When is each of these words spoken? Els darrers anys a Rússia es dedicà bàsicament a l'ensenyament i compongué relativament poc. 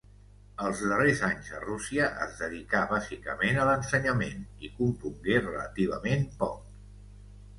Els 0.67 0.79
darrers 0.91 1.19
anys 1.25 1.49
a 1.57 1.59
Rússia 1.65 2.05
es 2.23 2.39
dedicà 2.39 2.79
bàsicament 2.93 3.59
a 3.61 3.67
l'ensenyament 3.71 4.41
i 4.69 4.73
compongué 4.79 5.37
relativament 5.45 6.25
poc. 6.41 6.65